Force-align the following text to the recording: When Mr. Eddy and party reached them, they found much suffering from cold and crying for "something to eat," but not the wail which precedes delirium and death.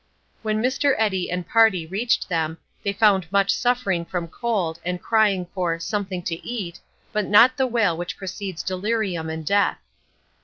When 0.41 0.63
Mr. 0.63 0.95
Eddy 0.97 1.29
and 1.29 1.47
party 1.47 1.85
reached 1.85 2.27
them, 2.27 2.57
they 2.81 2.91
found 2.91 3.31
much 3.31 3.51
suffering 3.51 4.03
from 4.03 4.29
cold 4.29 4.79
and 4.83 4.99
crying 4.99 5.45
for 5.53 5.79
"something 5.79 6.23
to 6.23 6.43
eat," 6.43 6.79
but 7.13 7.25
not 7.27 7.55
the 7.55 7.67
wail 7.67 7.95
which 7.95 8.17
precedes 8.17 8.63
delirium 8.63 9.29
and 9.29 9.45
death. 9.45 9.77